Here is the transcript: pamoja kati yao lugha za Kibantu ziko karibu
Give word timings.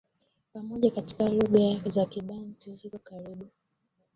pamoja 0.53 0.91
kati 0.91 1.15
yao 1.23 1.33
lugha 1.33 1.89
za 1.89 2.05
Kibantu 2.05 2.73
ziko 2.75 2.99
karibu 2.99 3.45